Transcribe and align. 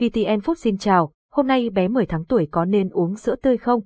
VTN 0.00 0.38
Food 0.40 0.54
xin 0.54 0.78
chào, 0.78 1.12
hôm 1.32 1.46
nay 1.46 1.70
bé 1.70 1.88
10 1.88 2.06
tháng 2.06 2.24
tuổi 2.24 2.48
có 2.50 2.64
nên 2.64 2.88
uống 2.90 3.16
sữa 3.16 3.36
tươi 3.42 3.56
không? 3.56 3.80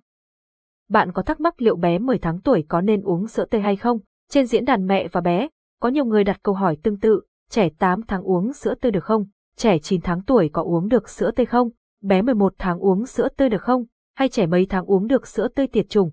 Bạn 0.88 1.12
có 1.12 1.22
thắc 1.22 1.40
mắc 1.40 1.62
liệu 1.62 1.76
bé 1.76 1.98
10 1.98 2.18
tháng 2.18 2.40
tuổi 2.40 2.64
có 2.68 2.80
nên 2.80 3.02
uống 3.02 3.26
sữa 3.26 3.44
tươi 3.50 3.60
hay 3.60 3.76
không? 3.76 3.98
Trên 4.30 4.46
diễn 4.46 4.64
đàn 4.64 4.86
mẹ 4.86 5.08
và 5.08 5.20
bé, 5.20 5.48
có 5.80 5.88
nhiều 5.88 6.04
người 6.04 6.24
đặt 6.24 6.40
câu 6.42 6.54
hỏi 6.54 6.76
tương 6.82 6.98
tự, 6.98 7.20
trẻ 7.50 7.68
8 7.78 8.02
tháng 8.02 8.22
uống 8.22 8.52
sữa 8.52 8.74
tươi 8.80 8.92
được 8.92 9.04
không? 9.04 9.26
Trẻ 9.56 9.78
9 9.78 10.00
tháng 10.00 10.22
tuổi 10.22 10.50
có 10.52 10.62
uống 10.62 10.88
được 10.88 11.08
sữa 11.08 11.30
tươi 11.36 11.46
không? 11.46 11.70
Bé 12.02 12.22
11 12.22 12.54
tháng 12.58 12.78
uống 12.78 13.06
sữa 13.06 13.28
tươi 13.36 13.48
được 13.48 13.62
không? 13.62 13.84
Hay 14.14 14.28
trẻ 14.28 14.46
mấy 14.46 14.66
tháng 14.66 14.84
uống 14.84 15.06
được 15.06 15.26
sữa 15.26 15.48
tươi 15.48 15.66
tiệt 15.66 15.86
trùng? 15.88 16.10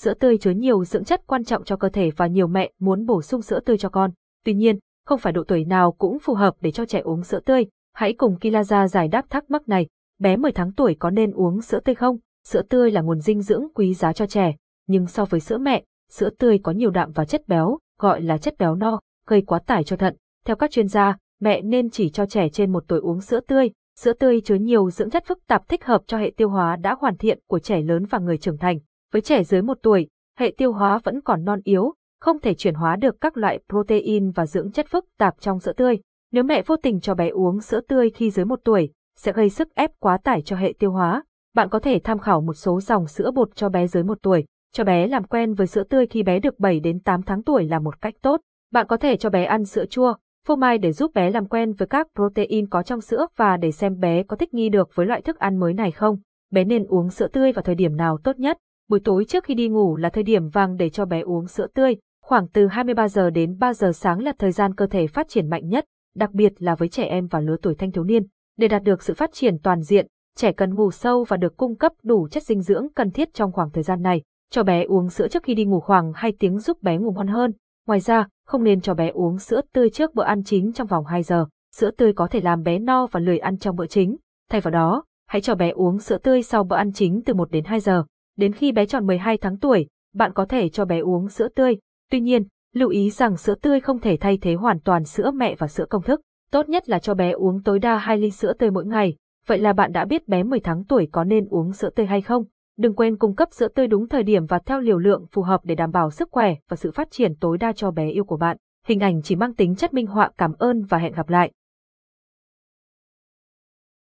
Sữa 0.00 0.14
tươi 0.14 0.38
chứa 0.38 0.50
nhiều 0.50 0.84
dưỡng 0.84 1.04
chất 1.04 1.26
quan 1.26 1.44
trọng 1.44 1.64
cho 1.64 1.76
cơ 1.76 1.88
thể 1.88 2.10
và 2.16 2.26
nhiều 2.26 2.46
mẹ 2.46 2.72
muốn 2.80 3.06
bổ 3.06 3.22
sung 3.22 3.42
sữa 3.42 3.60
tươi 3.60 3.78
cho 3.78 3.88
con. 3.88 4.10
Tuy 4.44 4.54
nhiên, 4.54 4.78
không 5.06 5.18
phải 5.18 5.32
độ 5.32 5.44
tuổi 5.48 5.64
nào 5.64 5.92
cũng 5.92 6.18
phù 6.18 6.34
hợp 6.34 6.54
để 6.60 6.70
cho 6.70 6.86
trẻ 6.86 7.00
uống 7.00 7.24
sữa 7.24 7.40
tươi. 7.40 7.66
Hãy 7.94 8.12
cùng 8.12 8.36
Kilaza 8.40 8.86
giải 8.86 9.08
đáp 9.08 9.24
thắc 9.30 9.50
mắc 9.50 9.68
này. 9.68 9.86
Bé 10.18 10.36
10 10.36 10.52
tháng 10.52 10.72
tuổi 10.72 10.96
có 10.98 11.10
nên 11.10 11.30
uống 11.30 11.60
sữa 11.60 11.80
tươi 11.84 11.94
không? 11.94 12.16
Sữa 12.46 12.62
tươi 12.62 12.90
là 12.90 13.00
nguồn 13.00 13.20
dinh 13.20 13.42
dưỡng 13.42 13.66
quý 13.74 13.94
giá 13.94 14.12
cho 14.12 14.26
trẻ, 14.26 14.54
nhưng 14.86 15.06
so 15.06 15.24
với 15.24 15.40
sữa 15.40 15.58
mẹ, 15.58 15.84
sữa 16.10 16.30
tươi 16.38 16.58
có 16.62 16.72
nhiều 16.72 16.90
đạm 16.90 17.12
và 17.12 17.24
chất 17.24 17.48
béo, 17.48 17.78
gọi 18.00 18.22
là 18.22 18.38
chất 18.38 18.54
béo 18.58 18.74
no, 18.74 19.00
gây 19.26 19.42
quá 19.42 19.58
tải 19.66 19.84
cho 19.84 19.96
thận. 19.96 20.16
Theo 20.46 20.56
các 20.56 20.70
chuyên 20.70 20.88
gia, 20.88 21.16
mẹ 21.40 21.62
nên 21.62 21.90
chỉ 21.90 22.10
cho 22.10 22.26
trẻ 22.26 22.48
trên 22.48 22.72
một 22.72 22.84
tuổi 22.88 23.00
uống 23.00 23.20
sữa 23.20 23.40
tươi. 23.40 23.70
Sữa 23.98 24.12
tươi 24.12 24.40
chứa 24.40 24.54
nhiều 24.54 24.90
dưỡng 24.90 25.10
chất 25.10 25.24
phức 25.26 25.46
tạp 25.46 25.68
thích 25.68 25.84
hợp 25.84 26.02
cho 26.06 26.18
hệ 26.18 26.32
tiêu 26.36 26.48
hóa 26.48 26.76
đã 26.76 26.94
hoàn 26.98 27.16
thiện 27.16 27.38
của 27.48 27.58
trẻ 27.58 27.80
lớn 27.80 28.04
và 28.10 28.18
người 28.18 28.38
trưởng 28.38 28.58
thành. 28.58 28.78
Với 29.12 29.22
trẻ 29.22 29.44
dưới 29.44 29.62
một 29.62 29.78
tuổi, 29.82 30.08
hệ 30.38 30.54
tiêu 30.56 30.72
hóa 30.72 31.00
vẫn 31.04 31.20
còn 31.20 31.44
non 31.44 31.60
yếu, 31.64 31.94
không 32.20 32.40
thể 32.40 32.54
chuyển 32.54 32.74
hóa 32.74 32.96
được 32.96 33.20
các 33.20 33.36
loại 33.36 33.58
protein 33.68 34.30
và 34.30 34.46
dưỡng 34.46 34.72
chất 34.72 34.86
phức 34.88 35.04
tạp 35.18 35.40
trong 35.40 35.60
sữa 35.60 35.72
tươi. 35.72 35.98
Nếu 36.34 36.44
mẹ 36.44 36.62
vô 36.66 36.76
tình 36.76 37.00
cho 37.00 37.14
bé 37.14 37.28
uống 37.28 37.60
sữa 37.60 37.80
tươi 37.88 38.10
khi 38.10 38.30
dưới 38.30 38.44
một 38.44 38.60
tuổi, 38.64 38.90
sẽ 39.16 39.32
gây 39.32 39.50
sức 39.50 39.74
ép 39.74 39.90
quá 40.00 40.18
tải 40.18 40.42
cho 40.42 40.56
hệ 40.56 40.74
tiêu 40.78 40.90
hóa. 40.90 41.22
Bạn 41.54 41.68
có 41.68 41.78
thể 41.78 42.00
tham 42.04 42.18
khảo 42.18 42.40
một 42.40 42.52
số 42.52 42.80
dòng 42.80 43.06
sữa 43.06 43.30
bột 43.34 43.56
cho 43.56 43.68
bé 43.68 43.86
dưới 43.86 44.04
một 44.04 44.18
tuổi. 44.22 44.44
Cho 44.72 44.84
bé 44.84 45.06
làm 45.06 45.24
quen 45.24 45.54
với 45.54 45.66
sữa 45.66 45.82
tươi 45.84 46.06
khi 46.06 46.22
bé 46.22 46.38
được 46.38 46.58
7 46.58 46.80
đến 46.80 47.00
8 47.00 47.22
tháng 47.22 47.42
tuổi 47.42 47.64
là 47.64 47.78
một 47.78 48.00
cách 48.00 48.14
tốt. 48.22 48.40
Bạn 48.72 48.86
có 48.86 48.96
thể 48.96 49.16
cho 49.16 49.30
bé 49.30 49.44
ăn 49.44 49.64
sữa 49.64 49.84
chua, 49.90 50.14
phô 50.46 50.56
mai 50.56 50.78
để 50.78 50.92
giúp 50.92 51.14
bé 51.14 51.30
làm 51.30 51.46
quen 51.46 51.72
với 51.72 51.88
các 51.88 52.06
protein 52.14 52.68
có 52.68 52.82
trong 52.82 53.00
sữa 53.00 53.26
và 53.36 53.56
để 53.56 53.72
xem 53.72 53.98
bé 53.98 54.22
có 54.22 54.36
thích 54.36 54.54
nghi 54.54 54.68
được 54.68 54.90
với 54.94 55.06
loại 55.06 55.22
thức 55.22 55.38
ăn 55.38 55.56
mới 55.56 55.74
này 55.74 55.90
không. 55.90 56.16
Bé 56.52 56.64
nên 56.64 56.86
uống 56.86 57.10
sữa 57.10 57.28
tươi 57.28 57.52
vào 57.52 57.62
thời 57.62 57.74
điểm 57.74 57.96
nào 57.96 58.18
tốt 58.24 58.38
nhất? 58.38 58.58
Buổi 58.88 59.00
tối 59.04 59.24
trước 59.24 59.44
khi 59.44 59.54
đi 59.54 59.68
ngủ 59.68 59.96
là 59.96 60.08
thời 60.08 60.24
điểm 60.24 60.48
vàng 60.48 60.76
để 60.76 60.90
cho 60.90 61.04
bé 61.04 61.20
uống 61.20 61.46
sữa 61.46 61.66
tươi, 61.74 61.96
khoảng 62.22 62.48
từ 62.48 62.66
23 62.66 63.08
giờ 63.08 63.30
đến 63.30 63.56
3 63.58 63.74
giờ 63.74 63.92
sáng 63.92 64.22
là 64.22 64.32
thời 64.38 64.52
gian 64.52 64.74
cơ 64.74 64.86
thể 64.86 65.06
phát 65.06 65.28
triển 65.28 65.50
mạnh 65.50 65.68
nhất, 65.68 65.84
đặc 66.14 66.32
biệt 66.32 66.52
là 66.58 66.74
với 66.74 66.88
trẻ 66.88 67.04
em 67.04 67.26
và 67.26 67.40
lứa 67.40 67.56
tuổi 67.62 67.74
thanh 67.74 67.92
thiếu 67.92 68.04
niên. 68.04 68.26
Để 68.56 68.68
đạt 68.68 68.82
được 68.82 69.02
sự 69.02 69.14
phát 69.14 69.30
triển 69.32 69.58
toàn 69.58 69.82
diện, 69.82 70.06
trẻ 70.36 70.52
cần 70.52 70.74
ngủ 70.74 70.90
sâu 70.90 71.24
và 71.24 71.36
được 71.36 71.56
cung 71.56 71.76
cấp 71.76 71.92
đủ 72.02 72.28
chất 72.28 72.42
dinh 72.42 72.60
dưỡng 72.60 72.86
cần 72.94 73.10
thiết 73.10 73.34
trong 73.34 73.52
khoảng 73.52 73.70
thời 73.70 73.82
gian 73.82 74.02
này. 74.02 74.22
Cho 74.50 74.62
bé 74.62 74.82
uống 74.82 75.10
sữa 75.10 75.28
trước 75.28 75.42
khi 75.42 75.54
đi 75.54 75.64
ngủ 75.64 75.80
khoảng 75.80 76.12
2 76.14 76.32
tiếng 76.38 76.58
giúp 76.58 76.82
bé 76.82 76.96
ngủ 76.96 77.12
ngon 77.12 77.26
hơn. 77.26 77.52
Ngoài 77.86 78.00
ra, 78.00 78.28
không 78.46 78.64
nên 78.64 78.80
cho 78.80 78.94
bé 78.94 79.08
uống 79.08 79.38
sữa 79.38 79.60
tươi 79.72 79.90
trước 79.90 80.14
bữa 80.14 80.24
ăn 80.24 80.44
chính 80.44 80.72
trong 80.72 80.86
vòng 80.86 81.04
2 81.04 81.22
giờ. 81.22 81.46
Sữa 81.76 81.90
tươi 81.90 82.12
có 82.12 82.26
thể 82.26 82.40
làm 82.40 82.62
bé 82.62 82.78
no 82.78 83.06
và 83.06 83.20
lười 83.20 83.38
ăn 83.38 83.58
trong 83.58 83.76
bữa 83.76 83.86
chính. 83.86 84.16
Thay 84.50 84.60
vào 84.60 84.70
đó, 84.70 85.04
hãy 85.26 85.40
cho 85.42 85.54
bé 85.54 85.70
uống 85.70 85.98
sữa 85.98 86.18
tươi 86.18 86.42
sau 86.42 86.64
bữa 86.64 86.76
ăn 86.76 86.92
chính 86.92 87.22
từ 87.24 87.34
1 87.34 87.50
đến 87.50 87.64
2 87.64 87.80
giờ. 87.80 88.04
Đến 88.36 88.52
khi 88.52 88.72
bé 88.72 88.86
tròn 88.86 89.06
12 89.06 89.38
tháng 89.38 89.58
tuổi, 89.58 89.86
bạn 90.14 90.32
có 90.32 90.44
thể 90.44 90.68
cho 90.68 90.84
bé 90.84 90.98
uống 90.98 91.28
sữa 91.28 91.48
tươi. 91.48 91.76
Tuy 92.10 92.20
nhiên, 92.20 92.44
lưu 92.74 92.88
ý 92.88 93.10
rằng 93.10 93.36
sữa 93.36 93.54
tươi 93.62 93.80
không 93.80 93.98
thể 93.98 94.16
thay 94.20 94.38
thế 94.42 94.54
hoàn 94.54 94.80
toàn 94.80 95.04
sữa 95.04 95.30
mẹ 95.34 95.54
và 95.58 95.68
sữa 95.68 95.86
công 95.90 96.02
thức. 96.02 96.20
Tốt 96.50 96.68
nhất 96.68 96.88
là 96.88 96.98
cho 96.98 97.14
bé 97.14 97.30
uống 97.30 97.62
tối 97.62 97.78
đa 97.78 97.98
2 97.98 98.18
ly 98.18 98.30
sữa 98.30 98.52
tươi 98.58 98.70
mỗi 98.70 98.86
ngày. 98.86 99.16
Vậy 99.46 99.58
là 99.58 99.72
bạn 99.72 99.92
đã 99.92 100.04
biết 100.04 100.28
bé 100.28 100.42
10 100.42 100.60
tháng 100.60 100.84
tuổi 100.84 101.08
có 101.12 101.24
nên 101.24 101.48
uống 101.48 101.72
sữa 101.72 101.90
tươi 101.90 102.06
hay 102.06 102.20
không? 102.20 102.44
Đừng 102.78 102.94
quên 102.94 103.16
cung 103.16 103.34
cấp 103.34 103.48
sữa 103.52 103.68
tươi 103.68 103.86
đúng 103.86 104.08
thời 104.08 104.22
điểm 104.22 104.46
và 104.46 104.58
theo 104.58 104.80
liều 104.80 104.98
lượng 104.98 105.26
phù 105.32 105.42
hợp 105.42 105.60
để 105.64 105.74
đảm 105.74 105.90
bảo 105.90 106.10
sức 106.10 106.28
khỏe 106.32 106.54
và 106.68 106.76
sự 106.76 106.90
phát 106.90 107.10
triển 107.10 107.34
tối 107.40 107.58
đa 107.58 107.72
cho 107.72 107.90
bé 107.90 108.08
yêu 108.08 108.24
của 108.24 108.36
bạn. 108.36 108.56
Hình 108.86 109.00
ảnh 109.00 109.22
chỉ 109.22 109.36
mang 109.36 109.54
tính 109.54 109.74
chất 109.74 109.94
minh 109.94 110.06
họa 110.06 110.30
cảm 110.38 110.52
ơn 110.58 110.84
và 110.84 110.98
hẹn 110.98 111.12
gặp 111.12 111.28
lại. 111.28 111.52